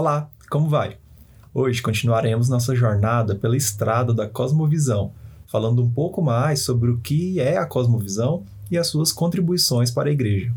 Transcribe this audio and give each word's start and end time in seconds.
Olá, 0.00 0.30
como 0.48 0.68
vai? 0.68 0.96
Hoje 1.52 1.82
continuaremos 1.82 2.48
nossa 2.48 2.72
jornada 2.72 3.34
pela 3.34 3.56
estrada 3.56 4.14
da 4.14 4.28
cosmovisão, 4.28 5.10
falando 5.44 5.82
um 5.82 5.90
pouco 5.90 6.22
mais 6.22 6.60
sobre 6.60 6.88
o 6.88 7.00
que 7.00 7.40
é 7.40 7.56
a 7.56 7.66
cosmovisão 7.66 8.44
e 8.70 8.78
as 8.78 8.86
suas 8.86 9.10
contribuições 9.10 9.90
para 9.90 10.08
a 10.08 10.12
igreja. 10.12 10.54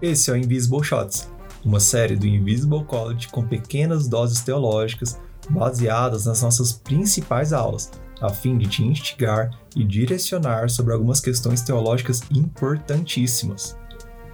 Esse 0.00 0.30
é 0.30 0.32
o 0.32 0.36
Invisible 0.38 0.82
Shots, 0.82 1.30
uma 1.62 1.78
série 1.78 2.16
do 2.16 2.26
Invisible 2.26 2.84
College 2.84 3.28
com 3.28 3.46
pequenas 3.46 4.08
doses 4.08 4.40
teológicas 4.40 5.20
baseadas 5.50 6.24
nas 6.24 6.40
nossas 6.40 6.72
principais 6.72 7.52
aulas, 7.52 7.90
a 8.20 8.28
fim 8.30 8.58
de 8.58 8.66
te 8.66 8.82
instigar 8.82 9.50
e 9.74 9.84
direcionar 9.84 10.68
sobre 10.68 10.92
algumas 10.92 11.20
questões 11.20 11.62
teológicas 11.62 12.22
importantíssimas. 12.30 13.76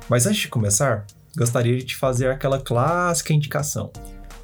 Mas 0.09 0.27
antes 0.27 0.43
de 0.43 0.49
começar, 0.49 1.07
gostaria 1.37 1.77
de 1.77 1.85
te 1.85 1.97
fazer 1.97 2.31
aquela 2.31 2.61
clássica 2.61 3.33
indicação. 3.33 3.91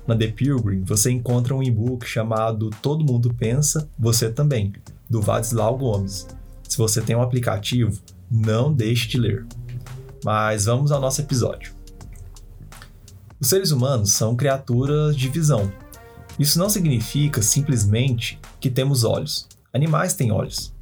Na 0.06 0.16
The 0.16 0.28
Pilgrim, 0.28 0.82
você 0.82 1.10
encontra 1.10 1.54
um 1.54 1.62
e-book 1.62 2.06
chamado 2.06 2.70
Todo 2.82 3.04
Mundo 3.04 3.32
Pensa, 3.32 3.88
Você 3.98 4.30
Também, 4.30 4.72
do 5.08 5.20
Vadislau 5.20 5.78
Gomes. 5.78 6.26
Se 6.68 6.76
você 6.76 7.00
tem 7.00 7.14
um 7.14 7.22
aplicativo, 7.22 8.00
não 8.30 8.72
deixe 8.72 9.06
de 9.06 9.18
ler. 9.18 9.46
Mas 10.24 10.64
vamos 10.64 10.90
ao 10.90 11.00
nosso 11.00 11.20
episódio. 11.20 11.72
Os 13.38 13.48
seres 13.48 13.70
humanos 13.70 14.12
são 14.12 14.34
criaturas 14.34 15.16
de 15.16 15.28
visão. 15.28 15.70
Isso 16.38 16.58
não 16.58 16.68
significa 16.68 17.42
simplesmente 17.42 18.38
que 18.60 18.70
temos 18.70 19.04
olhos. 19.04 19.46
Animais 19.72 20.14
têm 20.14 20.32
olhos. 20.32 20.72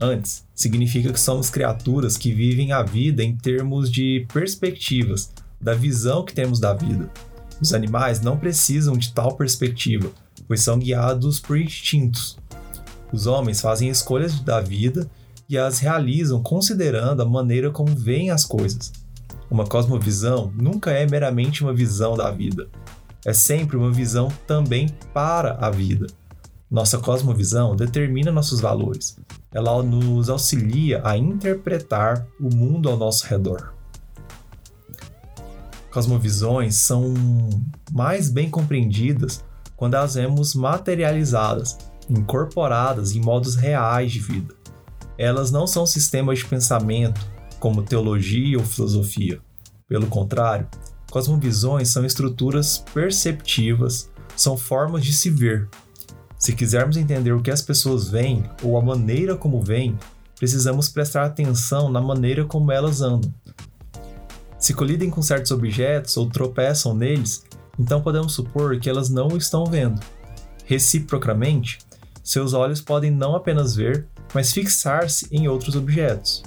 Antes, 0.00 0.44
significa 0.54 1.12
que 1.12 1.20
somos 1.20 1.50
criaturas 1.50 2.16
que 2.16 2.32
vivem 2.32 2.72
a 2.72 2.82
vida 2.82 3.22
em 3.22 3.36
termos 3.36 3.90
de 3.90 4.26
perspectivas, 4.32 5.30
da 5.60 5.74
visão 5.74 6.24
que 6.24 6.34
temos 6.34 6.58
da 6.58 6.74
vida. 6.74 7.10
Os 7.60 7.72
animais 7.72 8.20
não 8.20 8.36
precisam 8.36 8.96
de 8.96 9.12
tal 9.12 9.36
perspectiva, 9.36 10.10
pois 10.46 10.62
são 10.62 10.78
guiados 10.78 11.40
por 11.40 11.58
instintos. 11.58 12.36
Os 13.12 13.26
homens 13.26 13.60
fazem 13.60 13.88
escolhas 13.88 14.40
da 14.40 14.60
vida 14.60 15.08
e 15.48 15.56
as 15.56 15.78
realizam 15.78 16.42
considerando 16.42 17.22
a 17.22 17.24
maneira 17.24 17.70
como 17.70 17.94
veem 17.94 18.30
as 18.30 18.44
coisas. 18.44 18.92
Uma 19.50 19.66
cosmovisão 19.66 20.52
nunca 20.56 20.90
é 20.90 21.06
meramente 21.06 21.62
uma 21.62 21.72
visão 21.72 22.16
da 22.16 22.30
vida, 22.30 22.68
é 23.24 23.32
sempre 23.32 23.76
uma 23.76 23.90
visão 23.90 24.28
também 24.46 24.88
para 25.12 25.54
a 25.60 25.70
vida. 25.70 26.06
Nossa 26.70 26.98
cosmovisão 26.98 27.76
determina 27.76 28.32
nossos 28.32 28.60
valores. 28.60 29.16
Ela 29.52 29.82
nos 29.82 30.28
auxilia 30.28 31.00
a 31.04 31.16
interpretar 31.16 32.26
o 32.40 32.54
mundo 32.54 32.88
ao 32.88 32.96
nosso 32.96 33.26
redor. 33.26 33.72
Cosmovisões 35.90 36.74
são 36.74 37.14
mais 37.92 38.28
bem 38.28 38.50
compreendidas 38.50 39.44
quando 39.76 39.94
as 39.94 40.14
vemos 40.14 40.54
materializadas, 40.54 41.78
incorporadas 42.10 43.14
em 43.14 43.20
modos 43.20 43.54
reais 43.54 44.10
de 44.10 44.18
vida. 44.18 44.54
Elas 45.16 45.52
não 45.52 45.66
são 45.66 45.86
sistemas 45.86 46.40
de 46.40 46.46
pensamento, 46.46 47.20
como 47.60 47.82
teologia 47.82 48.58
ou 48.58 48.64
filosofia. 48.64 49.40
Pelo 49.86 50.06
contrário, 50.08 50.66
cosmovisões 51.14 51.90
são 51.90 52.04
estruturas 52.04 52.78
perceptivas, 52.92 54.10
são 54.34 54.56
formas 54.56 55.04
de 55.04 55.12
se 55.12 55.30
ver. 55.30 55.68
Se 56.36 56.52
quisermos 56.52 56.96
entender 56.96 57.30
o 57.30 57.40
que 57.40 57.52
as 57.52 57.62
pessoas 57.62 58.08
veem 58.08 58.42
ou 58.64 58.76
a 58.76 58.82
maneira 58.82 59.36
como 59.36 59.62
veem, 59.62 59.96
precisamos 60.36 60.88
prestar 60.88 61.24
atenção 61.24 61.88
na 61.88 62.00
maneira 62.00 62.44
como 62.44 62.72
elas 62.72 63.00
andam. 63.00 63.32
Se 64.58 64.74
colidem 64.74 65.08
com 65.08 65.22
certos 65.22 65.52
objetos 65.52 66.16
ou 66.16 66.28
tropeçam 66.28 66.92
neles, 66.92 67.44
então 67.78 68.02
podemos 68.02 68.32
supor 68.32 68.80
que 68.80 68.90
elas 68.90 69.08
não 69.08 69.28
o 69.28 69.36
estão 69.36 69.66
vendo. 69.66 70.00
Reciprocamente, 70.64 71.78
seus 72.24 72.52
olhos 72.54 72.80
podem 72.80 73.12
não 73.12 73.36
apenas 73.36 73.76
ver, 73.76 74.08
mas 74.34 74.52
fixar-se 74.52 75.28
em 75.30 75.46
outros 75.46 75.76
objetos. 75.76 76.42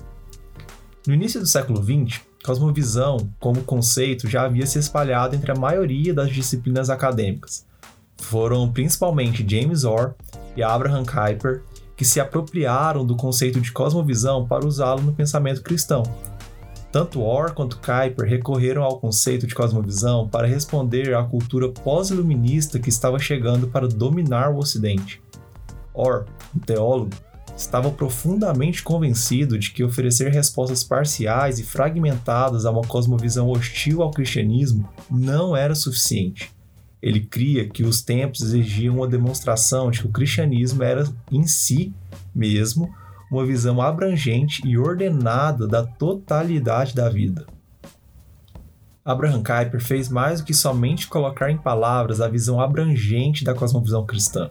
No 1.08 1.14
início 1.14 1.40
do 1.40 1.48
século 1.48 1.82
XX, 1.82 2.27
cosmovisão, 2.48 3.30
como 3.42 3.62
conceito, 3.64 4.30
já 4.30 4.44
havia 4.44 4.66
se 4.66 4.80
espalhado 4.80 5.36
entre 5.36 5.52
a 5.52 5.56
maioria 5.56 6.14
das 6.14 6.32
disciplinas 6.32 6.90
acadêmicas. 6.90 7.66
Foram 8.16 8.72
principalmente 8.72 9.46
James 9.48 9.84
Orr 9.84 10.14
e 10.56 10.64
Abraham 10.64 11.04
Kuyper 11.04 11.62
que 11.96 12.06
se 12.06 12.22
apropriaram 12.22 13.06
do 13.06 13.18
conceito 13.18 13.60
de 13.60 13.72
cosmovisão 13.72 14.48
para 14.48 14.66
usá-lo 14.66 15.02
no 15.02 15.14
pensamento 15.14 15.62
cristão. 15.62 16.04
Tanto 16.90 17.22
Orr 17.22 17.54
quanto 17.54 17.80
Kuyper 17.80 18.26
recorreram 18.26 18.82
ao 18.82 18.98
conceito 18.98 19.46
de 19.46 19.54
cosmovisão 19.54 20.28
para 20.28 20.48
responder 20.48 21.14
à 21.14 21.24
cultura 21.24 21.70
pós-iluminista 21.70 22.80
que 22.80 22.90
estava 22.90 23.20
chegando 23.20 23.68
para 23.68 23.90
dominar 23.90 24.52
o 24.52 24.58
Ocidente. 24.58 25.22
Orr, 25.94 26.26
um 26.56 26.60
teólogo, 26.60 27.12
estava 27.58 27.90
profundamente 27.90 28.84
convencido 28.84 29.58
de 29.58 29.72
que 29.72 29.84
oferecer 29.84 30.32
respostas 30.32 30.84
parciais 30.84 31.58
e 31.58 31.64
fragmentadas 31.64 32.66
a 32.66 32.72
uma 32.72 32.84
cosmovisão 32.84 33.50
hostil 33.50 34.04
ao 34.04 34.12
cristianismo 34.12 34.88
não 35.10 35.58
era 35.58 35.74
suficiente. 35.74 36.52
Ele 37.02 37.20
cria 37.20 37.68
que 37.68 37.84
os 37.84 38.02
tempos 38.02 38.42
exigiam 38.42 38.98
uma 38.98 39.08
demonstração 39.08 39.90
de 39.90 40.02
que 40.02 40.08
o 40.08 40.12
cristianismo 40.12 40.84
era 40.84 41.10
em 41.32 41.48
si 41.48 41.92
mesmo 42.34 42.94
uma 43.32 43.46
visão 43.46 43.82
abrangente 43.82 44.62
e 44.66 44.78
ordenada 44.78 45.68
da 45.68 45.84
totalidade 45.84 46.94
da 46.94 47.10
vida. 47.10 47.46
Abraham 49.04 49.42
Kuyper 49.42 49.82
fez 49.82 50.10
mais 50.10 50.42
do 50.42 50.46
que 50.46 50.54
somente 50.54 51.08
colocar 51.08 51.50
em 51.50 51.58
palavras 51.58 52.22
a 52.22 52.28
visão 52.28 52.60
abrangente 52.62 53.44
da 53.44 53.54
cosmovisão 53.54 54.06
cristã 54.06 54.50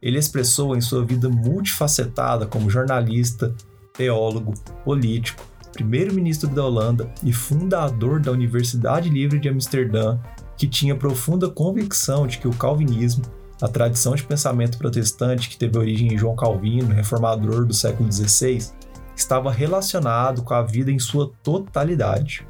ele 0.00 0.18
expressou 0.18 0.76
em 0.76 0.80
sua 0.80 1.04
vida 1.04 1.28
multifacetada 1.28 2.46
como 2.46 2.70
jornalista, 2.70 3.54
teólogo, 3.92 4.54
político, 4.84 5.42
primeiro-ministro 5.72 6.48
da 6.48 6.64
Holanda 6.64 7.12
e 7.22 7.32
fundador 7.32 8.20
da 8.20 8.32
Universidade 8.32 9.08
Livre 9.08 9.38
de 9.38 9.48
Amsterdã, 9.48 10.18
que 10.56 10.66
tinha 10.66 10.94
profunda 10.94 11.50
convicção 11.50 12.26
de 12.26 12.38
que 12.38 12.48
o 12.48 12.54
calvinismo, 12.54 13.24
a 13.60 13.68
tradição 13.68 14.14
de 14.14 14.22
pensamento 14.22 14.78
protestante 14.78 15.48
que 15.48 15.58
teve 15.58 15.78
origem 15.78 16.12
em 16.12 16.18
João 16.18 16.36
Calvino, 16.36 16.94
reformador 16.94 17.64
do 17.64 17.74
século 17.74 18.10
XVI, 18.10 18.70
estava 19.14 19.50
relacionado 19.50 20.42
com 20.42 20.54
a 20.54 20.62
vida 20.62 20.90
em 20.90 20.98
sua 20.98 21.30
totalidade. 21.42 22.46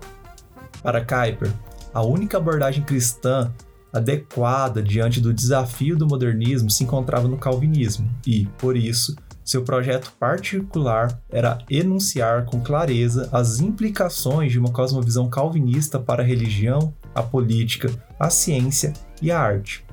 Para 0.83 1.05
Kuyper, 1.05 1.53
a 1.95 2.03
única 2.03 2.37
abordagem 2.37 2.83
cristã 2.83 3.53
adequada 3.97 4.83
diante 4.83 5.21
do 5.21 5.33
desafio 5.33 5.97
do 5.97 6.07
modernismo 6.07 6.71
se 6.71 6.85
encontrava 6.85 7.29
no 7.29 7.37
calvinismo 7.37 8.09
e, 8.27 8.47
por 8.59 8.77
isso, 8.77 9.17
seu 9.45 9.63
projeto 9.63 10.13
particular 10.19 11.21
era 11.31 11.59
enunciar 11.71 12.45
com 12.45 12.61
clareza 12.61 13.29
as 13.33 13.61
implicações 13.61 14.51
de 14.51 14.59
uma 14.59 14.73
cosmovisão 14.73 15.29
calvinista 15.31 15.99
para 15.99 16.23
a 16.23 16.27
religião, 16.27 16.93
a 17.15 17.23
política, 17.23 17.89
a 18.19 18.29
ciência 18.29 18.93
e 19.23 19.31
a 19.31 19.39
arte. 19.39 19.85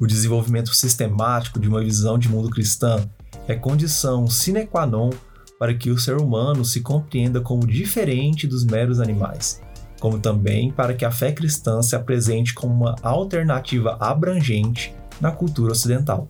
O 0.00 0.06
desenvolvimento 0.06 0.74
sistemático 0.74 1.58
de 1.58 1.68
uma 1.68 1.82
visão 1.82 2.18
de 2.18 2.28
mundo 2.28 2.50
cristã 2.50 3.08
é 3.48 3.54
condição 3.54 4.26
sine 4.26 4.66
qua 4.66 4.86
non 4.86 5.10
para 5.58 5.72
que 5.72 5.90
o 5.90 5.98
ser 5.98 6.18
humano 6.18 6.64
se 6.64 6.80
compreenda 6.80 7.40
como 7.40 7.66
diferente 7.66 8.46
dos 8.46 8.64
meros 8.64 9.00
animais 9.00 9.63
como 10.04 10.18
também 10.18 10.70
para 10.70 10.92
que 10.92 11.02
a 11.02 11.10
fé 11.10 11.32
cristã 11.32 11.80
se 11.80 11.96
apresente 11.96 12.52
como 12.52 12.74
uma 12.74 12.94
alternativa 13.02 13.96
abrangente 13.98 14.94
na 15.18 15.32
cultura 15.32 15.72
ocidental. 15.72 16.28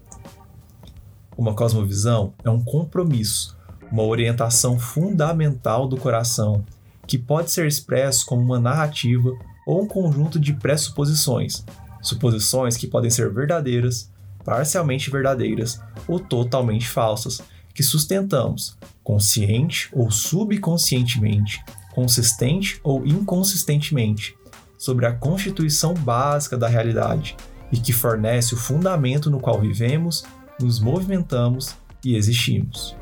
Uma 1.37 1.55
cosmovisão 1.55 2.33
é 2.45 2.51
um 2.51 2.63
compromisso, 2.63 3.57
uma 3.91 4.05
orientação 4.05 4.79
fundamental 4.79 5.89
do 5.89 5.97
coração, 5.97 6.65
que 7.05 7.19
pode 7.19 7.51
ser 7.51 7.67
expresso 7.67 8.25
como 8.27 8.43
uma 8.43 8.61
narrativa 8.61 9.33
ou 9.67 9.83
um 9.83 9.89
conjunto 9.89 10.39
de 10.39 10.53
pressuposições, 10.53 11.65
suposições 12.01 12.77
que 12.77 12.87
podem 12.87 13.11
ser 13.11 13.35
verdadeiras, 13.35 14.09
parcialmente 14.45 15.11
verdadeiras 15.11 15.81
ou 16.07 16.21
totalmente 16.21 16.87
falsas, 16.87 17.43
que 17.75 17.83
sustentamos, 17.83 18.79
consciente 19.03 19.89
ou 19.93 20.13
subconscientemente, 20.13 21.61
consistente 21.95 22.81
ou 22.83 23.07
inconsistentemente, 23.07 24.37
sobre 24.77 25.07
a 25.07 25.13
constituição 25.13 25.95
básica 25.95 26.57
da 26.59 26.69
realidade 26.69 27.37
e 27.73 27.79
que 27.79 27.93
fornece 27.93 28.55
o 28.55 28.57
fundamento 28.59 29.31
no 29.31 29.41
qual 29.41 29.61
vivemos, 29.61 30.25
nos 30.61 30.79
movimentamos 30.81 31.75
e 32.05 32.17
existimos. 32.17 32.97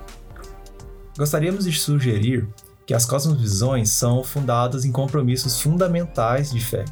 Gostaríamos 1.17 1.65
de 1.65 1.73
sugerir 1.73 2.49
que 2.87 2.95
as 2.95 3.05
cosmovisões 3.05 3.91
são 3.91 4.25
fundadas 4.25 4.85
em 4.85 4.93
compromissos 4.93 5.61
fundamentais 5.61 6.51
de 6.51 6.61
fé. 6.61 6.85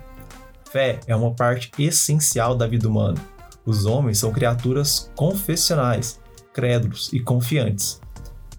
Fé 0.71 1.01
é 1.07 1.17
uma 1.17 1.33
parte 1.33 1.71
essencial 1.79 2.55
da 2.55 2.67
vida 2.67 2.89
humana. 2.89 3.19
Os 3.65 3.87
homens 3.87 4.19
são 4.19 4.33
criaturas 4.33 5.11
confessionais, 5.17 6.21
crédulos 6.53 7.13
e 7.13 7.21
confiantes. 7.21 8.01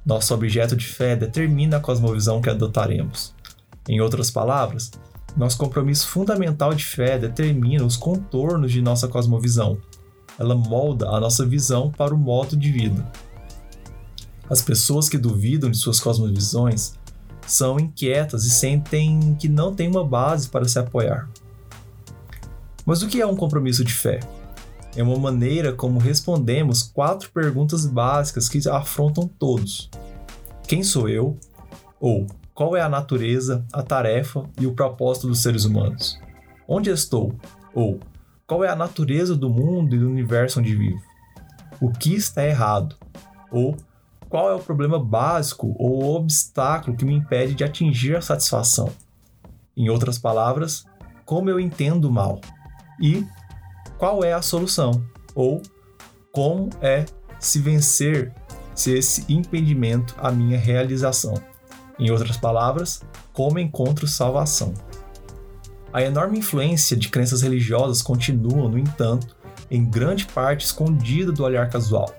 Nosso 0.05 0.33
objeto 0.33 0.75
de 0.75 0.85
fé 0.87 1.15
determina 1.15 1.77
a 1.77 1.79
cosmovisão 1.79 2.41
que 2.41 2.49
adotaremos. 2.49 3.35
Em 3.87 4.01
outras 4.01 4.31
palavras, 4.31 4.91
nosso 5.37 5.57
compromisso 5.57 6.07
fundamental 6.07 6.73
de 6.73 6.83
fé 6.83 7.19
determina 7.19 7.85
os 7.85 7.97
contornos 7.97 8.71
de 8.71 8.81
nossa 8.81 9.07
cosmovisão. 9.07 9.77
Ela 10.39 10.55
molda 10.55 11.07
a 11.09 11.19
nossa 11.19 11.45
visão 11.45 11.91
para 11.91 12.15
o 12.15 12.17
modo 12.17 12.57
de 12.57 12.71
vida. 12.71 13.05
As 14.49 14.61
pessoas 14.61 15.07
que 15.07 15.17
duvidam 15.17 15.69
de 15.69 15.77
suas 15.77 15.99
cosmovisões 15.99 16.93
são 17.45 17.79
inquietas 17.79 18.43
e 18.43 18.49
sentem 18.49 19.35
que 19.39 19.47
não 19.47 19.73
têm 19.73 19.87
uma 19.87 20.03
base 20.03 20.49
para 20.49 20.67
se 20.67 20.79
apoiar. 20.79 21.29
Mas 22.85 23.03
o 23.03 23.07
que 23.07 23.21
é 23.21 23.25
um 23.25 23.35
compromisso 23.35 23.83
de 23.83 23.93
fé? 23.93 24.19
É 24.95 25.01
uma 25.01 25.17
maneira 25.17 25.71
como 25.71 25.99
respondemos 25.99 26.83
quatro 26.83 27.31
perguntas 27.31 27.85
básicas 27.85 28.49
que 28.49 28.67
afrontam 28.67 29.27
todos: 29.27 29.89
Quem 30.67 30.83
sou 30.83 31.07
eu? 31.07 31.37
Ou 31.99 32.27
qual 32.53 32.75
é 32.75 32.81
a 32.81 32.89
natureza, 32.89 33.65
a 33.71 33.81
tarefa 33.81 34.43
e 34.59 34.67
o 34.67 34.73
propósito 34.73 35.27
dos 35.27 35.41
seres 35.41 35.63
humanos? 35.63 36.19
Onde 36.67 36.89
estou? 36.89 37.33
Ou 37.73 37.99
qual 38.45 38.65
é 38.65 38.69
a 38.69 38.75
natureza 38.75 39.35
do 39.35 39.49
mundo 39.49 39.95
e 39.95 39.99
do 39.99 40.09
universo 40.09 40.59
onde 40.59 40.75
vivo? 40.75 41.01
O 41.79 41.89
que 41.89 42.13
está 42.13 42.45
errado? 42.45 42.95
Ou 43.49 43.77
qual 44.29 44.49
é 44.49 44.53
o 44.53 44.59
problema 44.59 44.99
básico 44.99 45.73
ou 45.79 46.15
obstáculo 46.15 46.97
que 46.97 47.05
me 47.05 47.13
impede 47.13 47.53
de 47.53 47.63
atingir 47.63 48.15
a 48.15 48.21
satisfação? 48.21 48.91
Em 49.75 49.89
outras 49.89 50.19
palavras, 50.19 50.85
como 51.25 51.49
eu 51.49 51.59
entendo 51.59 52.09
o 52.09 52.11
mal? 52.11 52.41
E 53.01 53.25
qual 54.01 54.23
é 54.23 54.33
a 54.33 54.41
solução? 54.41 55.05
Ou 55.35 55.61
como 56.31 56.71
é 56.81 57.05
se 57.39 57.59
vencer 57.59 58.33
se 58.73 58.91
esse 58.97 59.31
impedimento 59.31 60.15
à 60.17 60.31
minha 60.31 60.57
realização? 60.57 61.35
Em 61.99 62.09
outras 62.09 62.35
palavras, 62.35 63.03
como 63.31 63.59
encontro 63.59 64.07
salvação? 64.07 64.73
A 65.93 66.01
enorme 66.01 66.39
influência 66.39 66.97
de 66.97 67.09
crenças 67.09 67.43
religiosas 67.43 68.01
continua, 68.01 68.67
no 68.67 68.79
entanto, 68.79 69.35
em 69.69 69.85
grande 69.85 70.25
parte 70.25 70.65
escondida 70.65 71.31
do 71.31 71.43
olhar 71.43 71.69
casual. 71.69 72.11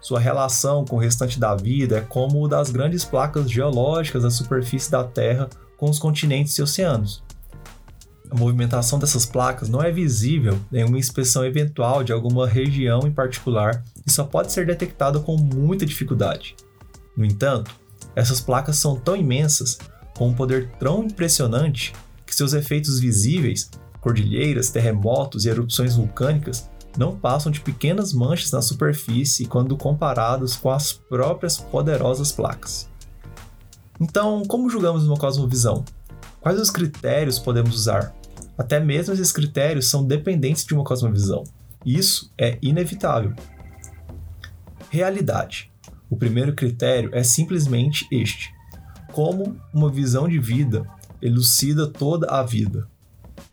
Sua 0.00 0.18
relação 0.18 0.84
com 0.84 0.96
o 0.96 1.00
restante 1.00 1.38
da 1.38 1.54
vida 1.54 1.98
é 1.98 2.00
como 2.00 2.42
o 2.42 2.48
das 2.48 2.68
grandes 2.68 3.04
placas 3.04 3.48
geológicas 3.48 4.24
da 4.24 4.30
superfície 4.30 4.90
da 4.90 5.04
Terra 5.04 5.48
com 5.76 5.88
os 5.88 6.00
continentes 6.00 6.58
e 6.58 6.62
oceanos. 6.62 7.22
A 8.30 8.36
movimentação 8.36 8.98
dessas 8.98 9.24
placas 9.24 9.68
não 9.68 9.82
é 9.82 9.90
visível 9.90 10.58
em 10.72 10.84
uma 10.84 10.98
inspeção 10.98 11.44
eventual 11.44 12.04
de 12.04 12.12
alguma 12.12 12.46
região 12.46 13.00
em 13.06 13.12
particular 13.12 13.82
e 14.06 14.10
só 14.10 14.24
pode 14.24 14.52
ser 14.52 14.66
detectada 14.66 15.18
com 15.18 15.36
muita 15.36 15.86
dificuldade. 15.86 16.54
No 17.16 17.24
entanto, 17.24 17.74
essas 18.14 18.40
placas 18.40 18.76
são 18.76 18.96
tão 18.96 19.16
imensas, 19.16 19.78
com 20.16 20.28
um 20.28 20.34
poder 20.34 20.68
tão 20.78 21.04
impressionante, 21.04 21.92
que 22.26 22.34
seus 22.34 22.52
efeitos 22.52 23.00
visíveis, 23.00 23.70
cordilheiras, 24.00 24.70
terremotos 24.70 25.44
e 25.44 25.48
erupções 25.48 25.96
vulcânicas, 25.96 26.68
não 26.96 27.16
passam 27.16 27.50
de 27.50 27.60
pequenas 27.60 28.12
manchas 28.12 28.50
na 28.50 28.60
superfície 28.60 29.46
quando 29.46 29.76
comparados 29.76 30.56
com 30.56 30.70
as 30.70 30.92
próprias 30.92 31.56
poderosas 31.56 32.32
placas. 32.32 32.88
Então, 34.00 34.42
como 34.46 34.68
julgamos 34.68 35.04
uma 35.06 35.16
cosmovisão? 35.16 35.84
Quais 36.48 36.62
os 36.62 36.70
critérios 36.70 37.38
podemos 37.38 37.74
usar? 37.74 38.14
Até 38.56 38.80
mesmo 38.80 39.12
esses 39.12 39.30
critérios 39.30 39.90
são 39.90 40.02
dependentes 40.02 40.64
de 40.64 40.72
uma 40.72 40.82
cosmovisão. 40.82 41.44
Isso 41.84 42.32
é 42.38 42.56
inevitável. 42.62 43.34
Realidade. 44.88 45.70
O 46.08 46.16
primeiro 46.16 46.54
critério 46.54 47.10
é 47.12 47.22
simplesmente 47.22 48.08
este: 48.10 48.50
como 49.12 49.60
uma 49.74 49.90
visão 49.90 50.26
de 50.26 50.38
vida 50.38 50.86
elucida 51.20 51.86
toda 51.86 52.28
a 52.28 52.42
vida. 52.42 52.88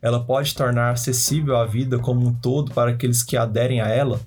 Ela 0.01 0.23
pode 0.23 0.55
tornar 0.55 0.91
acessível 0.91 1.57
a 1.57 1.65
vida 1.65 1.99
como 1.99 2.25
um 2.25 2.33
todo 2.33 2.73
para 2.73 2.91
aqueles 2.91 3.23
que 3.23 3.35
aderem 3.35 3.81
a 3.81 3.89
ela, 3.89 4.21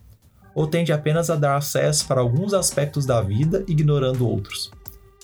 ou 0.54 0.66
tende 0.66 0.92
apenas 0.92 1.30
a 1.30 1.36
dar 1.36 1.56
acesso 1.56 2.06
para 2.06 2.20
alguns 2.20 2.52
aspectos 2.52 3.06
da 3.06 3.22
vida, 3.22 3.64
ignorando 3.66 4.28
outros. 4.28 4.70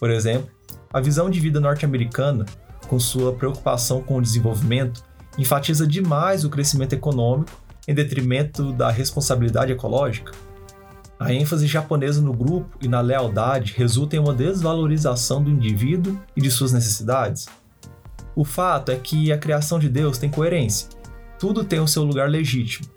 Por 0.00 0.10
exemplo, 0.10 0.48
a 0.90 0.98
visão 0.98 1.28
de 1.28 1.38
vida 1.40 1.60
norte-americana, 1.60 2.46
com 2.86 2.98
sua 2.98 3.32
preocupação 3.32 4.02
com 4.02 4.16
o 4.16 4.22
desenvolvimento, 4.22 5.02
enfatiza 5.38 5.86
demais 5.86 6.44
o 6.44 6.50
crescimento 6.50 6.92
econômico 6.92 7.50
em 7.86 7.94
detrimento 7.94 8.72
da 8.72 8.90
responsabilidade 8.90 9.72
ecológica. 9.72 10.32
A 11.18 11.32
ênfase 11.32 11.66
japonesa 11.66 12.20
no 12.20 12.32
grupo 12.32 12.76
e 12.80 12.88
na 12.88 13.00
lealdade 13.00 13.74
resulta 13.76 14.16
em 14.16 14.18
uma 14.18 14.34
desvalorização 14.34 15.42
do 15.42 15.50
indivíduo 15.50 16.18
e 16.36 16.40
de 16.40 16.50
suas 16.50 16.72
necessidades. 16.72 17.46
O 18.34 18.44
fato 18.44 18.90
é 18.90 18.96
que 18.96 19.30
a 19.30 19.38
criação 19.38 19.78
de 19.78 19.88
Deus 19.88 20.18
tem 20.18 20.28
coerência. 20.28 20.88
Tudo 21.38 21.64
tem 21.64 21.78
o 21.78 21.86
seu 21.86 22.02
lugar 22.02 22.28
legítimo. 22.28 22.88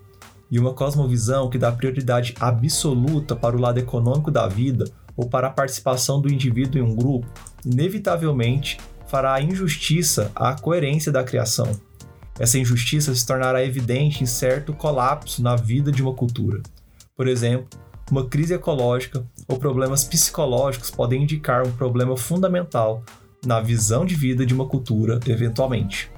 E 0.49 0.57
uma 0.59 0.73
cosmovisão 0.73 1.49
que 1.49 1.57
dá 1.57 1.71
prioridade 1.71 2.33
absoluta 2.39 3.35
para 3.35 3.55
o 3.55 3.59
lado 3.59 3.77
econômico 3.77 4.31
da 4.31 4.47
vida 4.47 4.85
ou 5.15 5.27
para 5.27 5.47
a 5.47 5.51
participação 5.51 6.21
do 6.21 6.31
indivíduo 6.31 6.79
em 6.79 6.83
um 6.83 6.95
grupo, 6.95 7.27
inevitavelmente 7.65 8.77
fará 9.07 9.41
injustiça 9.41 10.31
à 10.35 10.53
coerência 10.53 11.11
da 11.11 11.23
criação 11.23 11.79
essa 12.39 12.59
injustiça 12.59 13.13
se 13.15 13.25
tornará 13.25 13.63
evidente 13.63 14.23
em 14.23 14.27
certo 14.27 14.73
colapso 14.73 15.41
na 15.41 15.55
vida 15.55 15.91
de 15.91 16.03
uma 16.03 16.13
cultura. 16.13 16.61
Por 17.15 17.27
exemplo, 17.27 17.67
uma 18.11 18.27
crise 18.27 18.53
ecológica 18.53 19.25
ou 19.47 19.57
problemas 19.57 20.03
psicológicos 20.03 20.91
podem 20.91 21.23
indicar 21.23 21.65
um 21.65 21.71
problema 21.71 22.15
fundamental 22.15 23.03
na 23.45 23.59
visão 23.59 24.05
de 24.05 24.13
vida 24.13 24.45
de 24.45 24.53
uma 24.53 24.67
cultura, 24.67 25.19
eventualmente. 25.27 26.11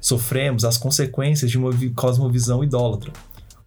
Sofremos 0.00 0.64
as 0.64 0.76
consequências 0.76 1.50
de 1.50 1.58
uma 1.58 1.70
cosmovisão 1.94 2.64
idólatra, 2.64 3.12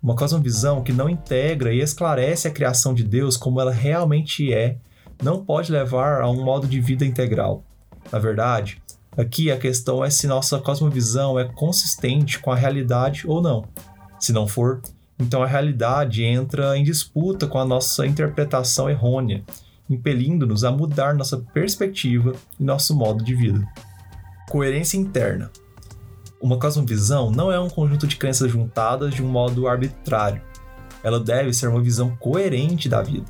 uma 0.02 0.16
cosmovisão 0.16 0.84
que 0.84 0.92
não 0.92 1.08
integra 1.08 1.74
e 1.74 1.80
esclarece 1.80 2.48
a 2.48 2.52
criação 2.52 2.94
de 2.94 3.04
Deus 3.04 3.38
como 3.38 3.62
ela 3.62 3.72
realmente 3.72 4.54
é, 4.54 4.78
não 5.22 5.46
pode 5.46 5.72
levar 5.72 6.22
a 6.22 6.30
um 6.30 6.44
modo 6.44 6.68
de 6.68 6.82
vida 6.82 7.06
integral. 7.06 7.64
Na 8.12 8.20
verdade, 8.20 8.82
Aqui 9.16 9.52
a 9.52 9.58
questão 9.58 10.04
é 10.04 10.10
se 10.10 10.26
nossa 10.26 10.58
cosmovisão 10.60 11.38
é 11.38 11.46
consistente 11.46 12.40
com 12.40 12.52
a 12.52 12.56
realidade 12.56 13.28
ou 13.28 13.42
não. 13.42 13.66
Se 14.20 14.34
não 14.34 14.48
for, 14.48 14.82
então 15.20 15.44
a 15.44 15.48
realidade 15.48 16.24
entra 16.24 16.76
em 16.76 16.84
disputa 16.84 17.46
com 17.46 17.60
a 17.60 17.66
nossa 17.66 18.08
interpretação 18.08 18.90
errônea, 18.90 19.44
impelindo-nos 19.88 20.64
a 20.64 20.72
mudar 20.72 21.14
nossa 21.14 21.38
perspectiva 21.38 22.34
e 22.60 22.64
nosso 22.64 22.96
modo 22.96 23.24
de 23.24 23.36
vida. 23.36 23.64
Coerência 24.50 24.98
interna. 24.98 25.52
Uma 26.42 26.58
cosmovisão 26.58 27.30
não 27.30 27.52
é 27.52 27.60
um 27.60 27.70
conjunto 27.70 28.08
de 28.08 28.16
crenças 28.16 28.52
juntadas 28.52 29.14
de 29.14 29.22
um 29.22 29.30
modo 29.30 29.68
arbitrário. 29.68 30.42
Ela 31.04 31.20
deve 31.20 31.54
ser 31.54 31.68
uma 31.68 31.82
visão 31.82 32.16
coerente 32.16 32.90
da 32.90 33.04
vida. 33.04 33.28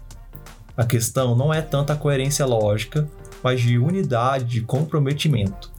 A 0.78 0.86
questão 0.86 1.36
não 1.36 1.54
é 1.54 1.62
tanto 1.62 1.92
a 1.92 1.96
coerência 1.96 2.46
lógica, 2.46 3.08
mas 3.44 3.62
de 3.62 3.78
unidade 3.78 4.60
e 4.60 4.62
comprometimento. 4.62 5.72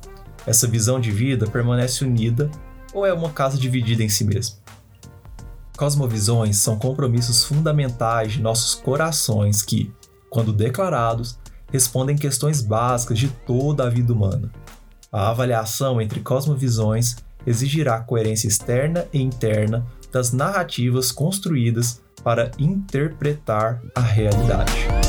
Essa 0.46 0.68
visão 0.68 1.00
de 1.00 1.10
vida 1.10 1.46
permanece 1.46 2.04
unida 2.04 2.50
ou 2.92 3.06
é 3.06 3.12
uma 3.12 3.30
casa 3.30 3.56
dividida 3.58 4.02
em 4.02 4.08
si 4.08 4.24
mesma? 4.24 4.56
Cosmovisões 5.76 6.58
são 6.58 6.78
compromissos 6.78 7.44
fundamentais 7.44 8.34
de 8.34 8.42
nossos 8.42 8.74
corações 8.76 9.62
que, 9.62 9.92
quando 10.30 10.52
declarados, 10.52 11.38
respondem 11.72 12.16
questões 12.16 12.60
básicas 12.60 13.18
de 13.18 13.28
toda 13.28 13.84
a 13.84 13.90
vida 13.90 14.12
humana. 14.12 14.52
A 15.10 15.30
avaliação 15.30 16.00
entre 16.00 16.20
cosmovisões 16.20 17.16
exigirá 17.46 18.00
coerência 18.00 18.46
externa 18.46 19.06
e 19.12 19.20
interna 19.20 19.84
das 20.12 20.32
narrativas 20.32 21.10
construídas 21.10 22.00
para 22.22 22.50
interpretar 22.58 23.82
a 23.94 24.00
realidade. 24.00 25.03